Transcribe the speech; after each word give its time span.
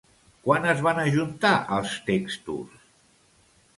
Quan 0.45 0.63
es 0.69 0.79
van 0.87 1.01
ajuntar 1.03 1.53
els 1.77 1.93
textos? 2.11 2.83